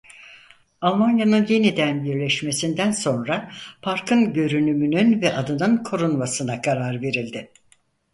[0.81, 3.51] Almanya'nın yeniden birleşmesinden sonra
[3.81, 7.51] parkın görünümünün ve adının korunmasına karar verildi.